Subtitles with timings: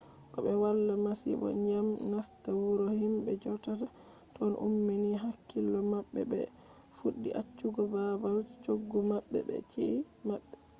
[0.31, 3.85] ko be wala masibo dyam nasta wuro himbe jodata
[4.35, 6.41] ton ummini hakkilo mabbe bo be
[6.97, 10.53] fuddi accugo babal choggu mabbe be chi’eji mabbe